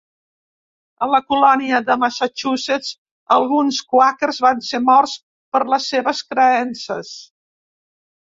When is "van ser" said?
4.45-4.81